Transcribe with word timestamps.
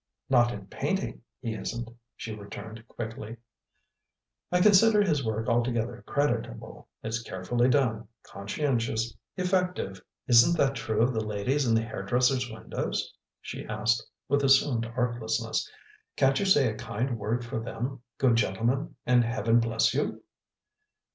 "Not 0.31 0.51
in 0.51 0.65
painting, 0.65 1.21
he 1.41 1.53
isn't," 1.53 1.87
she 2.15 2.33
returned 2.33 2.87
quickly, 2.87 3.37
"I 4.51 4.59
consider 4.59 5.03
his 5.03 5.23
work 5.23 5.47
altogether 5.47 6.03
creditable; 6.07 6.87
it's 7.03 7.21
carefully 7.21 7.69
done, 7.69 8.07
conscientious, 8.23 9.15
effective" 9.37 10.01
"Isn't 10.27 10.57
that 10.57 10.73
true 10.75 11.03
of 11.03 11.13
the 11.13 11.23
ladies 11.23 11.67
in 11.67 11.75
the 11.75 11.83
hairdressers' 11.83 12.49
windows?" 12.49 13.13
she 13.41 13.63
asked 13.67 14.03
with 14.27 14.43
assumed 14.43 14.87
artlessness. 14.87 15.69
"Can't 16.15 16.39
you 16.39 16.45
say 16.47 16.67
a 16.71 16.77
kind 16.77 17.19
word 17.19 17.45
for 17.45 17.59
them, 17.59 18.01
good 18.17 18.37
gentleman, 18.37 18.95
and 19.05 19.23
heaven 19.23 19.59
bless 19.59 19.93
you?" 19.93 20.23